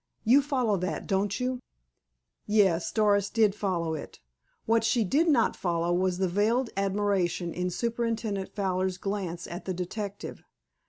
[0.23, 1.59] You follow that, don't you?"
[2.47, 4.19] Yes, Doris did follow it.
[4.65, 9.75] What she did not follow was the veiled admiration in Superintendent Fowler's glance at the
[9.75, 10.43] detective.